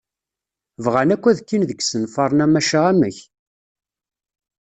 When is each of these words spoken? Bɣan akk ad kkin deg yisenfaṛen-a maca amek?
Bɣan 0.85 1.13
akk 1.15 1.25
ad 1.27 1.39
kkin 1.41 1.63
deg 1.69 1.79
yisenfaṛen-a 1.81 2.45
maca 2.47 2.79
amek? 2.91 3.17